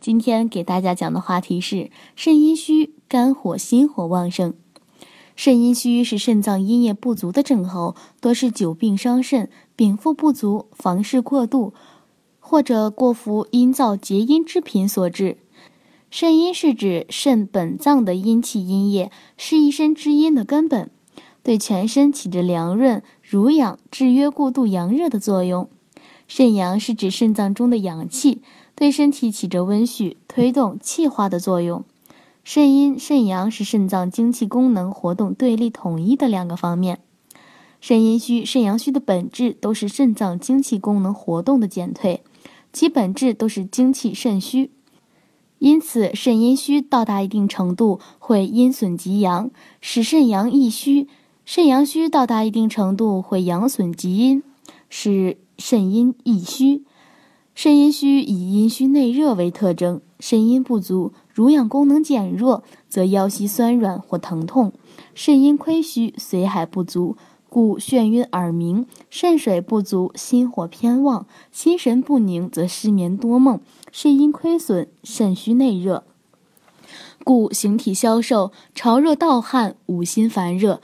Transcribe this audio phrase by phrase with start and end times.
[0.00, 4.54] 今天给大家讲的话题是肾阴虚，肝火心火旺盛。
[5.36, 11.74] 肾阴虚是肾脏阴液不足的症候，多是久病伤肾、禀赋不足、房事过度，
[12.38, 15.36] 或者过服阴燥结阴之品所致。
[16.10, 20.90] 肾阴是指肾本脏的阴气阴液，是一身之阴的根本，
[21.42, 25.68] 对全身起着凉润、濡养、制约过度阳热的作用。
[26.26, 28.40] 肾阳是指肾脏中的阳气，
[28.80, 31.84] 对身体起着温煦、推动气化的作用。
[32.42, 37.00] 肾阴、肾阳是肾脏精气功能活动对立统一的两个方面。
[37.82, 42.22] 肾阴虚、肾阳虚的本质都是肾脏精气功能活动的减退，
[42.72, 44.70] 其本质都是精气肾虚。
[45.58, 49.50] 因此，肾阴虚到达一定程度会阴损及阳，
[49.82, 51.06] 使肾阳易虚；
[51.44, 54.42] 肾阳虚到达一定程度会阳损及阴，
[54.88, 56.84] 使肾阴易虚。
[57.62, 61.12] 肾阴虚以阴虚内热为特征，肾阴不足。
[61.34, 64.70] 濡养功能减弱，则腰膝酸软或疼痛；
[65.14, 67.18] 肾阴亏虚，髓海不足，
[67.50, 73.58] 故眩晕耳鸣；肾水不足，心火偏旺，心神不宁，则失眠多梦；
[73.92, 76.04] 肾阴亏损，肾虚内热，
[77.24, 80.80] 故形体消瘦，潮热盗汗，五心烦热，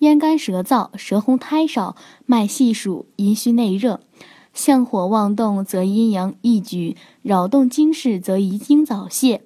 [0.00, 1.96] 咽干舌燥，舌红苔少，
[2.26, 4.00] 脉细数，阴虚内热。
[4.52, 9.42] 相火妄动，则阴阳易举；扰动经室，则遗精早泄。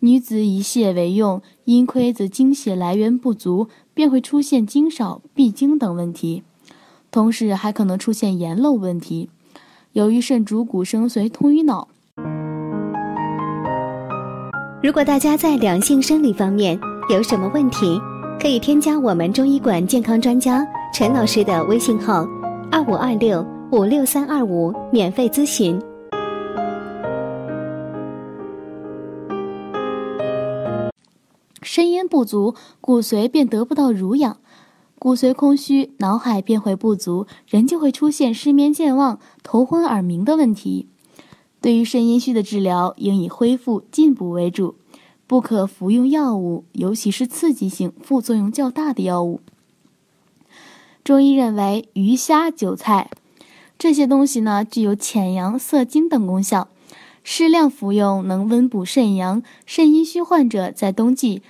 [0.00, 6.42] 女子以泄为用，阴亏则精血来源不足，便会出现精少、闭经等问题，
[7.10, 9.30] 同时还可能出现盐漏问题。
[9.92, 11.88] 由于肾主骨生髓，通于脑。
[14.82, 17.98] 如果大家在两性生理方面有什么问题，
[18.38, 22.26] 可以添加我们中医馆健康专家陈老师的微信号：
[22.70, 23.42] 二五二六
[23.74, 25.82] 五六三二五，免费咨询。
[31.60, 34.38] 肾阴不足，骨髓便得不到濡养，
[35.00, 40.86] 骨髓空虚，脑海便会不足，人就会出现失眠、健忘、头昏耳鸣的问题。
[41.60, 44.76] 对于肾阴虚的治疗，应以恢复进补为主，
[45.26, 49.40] 不可服用药物，尤其是刺激性、副作用较大的药物。
[51.02, 53.10] 中医认为，鱼虾韭菜
[53.78, 56.68] 这些东西呢，具有潜阳、涩精等功效，
[57.22, 59.42] 适量服用能温补肾阳。
[59.66, 61.42] 肾阴虚患者在冬季。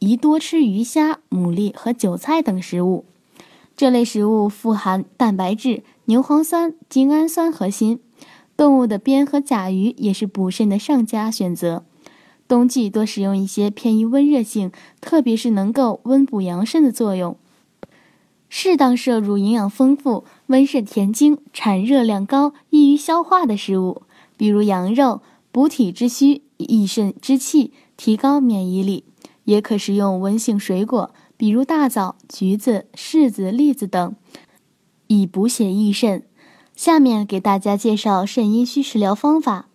[0.00, 3.06] 宜多吃鱼虾、牡蛎和韭菜等食物，
[3.74, 7.98] 这类食物富含蛋白质、牛磺酸、精氨酸和锌。
[8.54, 11.84] 动物的鞭和甲鱼也是补肾的上佳选择。
[12.46, 14.70] 冬季多使用一些偏于温热性，
[15.00, 17.38] 特别是能够温补阳肾的作用。
[18.50, 24.02] 适当摄入营养丰富、温肾填精、产热量高、易于消化的食物，
[24.36, 29.04] 比如羊肉，补体之虚、益肾之气，提高免疫力。
[29.44, 34.14] 也可食用温性水果，比如大枣、橘子、柿子、栗子等，
[35.06, 36.24] 以补血益肾。
[36.74, 39.68] 下面给大家介绍肾阴虚食疗方法：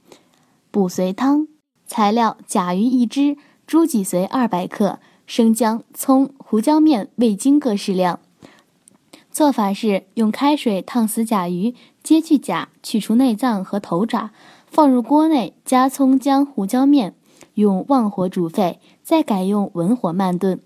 [0.72, 1.48] 补髓汤。
[1.86, 8.20] 材料：甲鱼一只，猪脊髓二百克，生姜、葱、胡椒面、味精各适量。
[9.40, 11.74] 做法是：用开水烫死甲鱼，
[12.04, 14.32] 揭去甲，去除内脏和头爪，
[14.68, 17.16] 放入锅内，加葱姜、胡椒面。
[17.54, 20.60] 用旺火煮沸，再改用文火慢炖，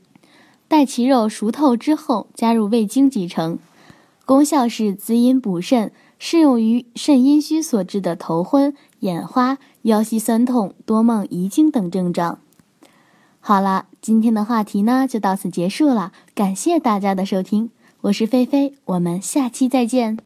[0.67, 3.59] 待其肉熟透之后，加入味精即成。
[4.25, 12.39] 功效是滋阴补肾，适用于肾阴虚所致的头昏、眼花、腰膝酸痛、多梦、遗精等症状。
[13.39, 17.69] 好了，今天的话题呢就到此结束了，感谢大家的收听，
[18.03, 20.17] 我是菲菲，我们下期再见。